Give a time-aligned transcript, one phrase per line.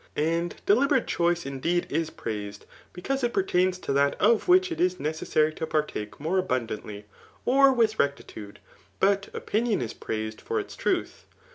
[0.15, 4.99] And deliberate choice indeed is praised, because it pertains to that of whidi it is
[4.99, 7.05] necessary to partake more abundantly,
[7.45, 8.57] or with rectitude;
[8.99, 11.27] but opinion is praised for its truth.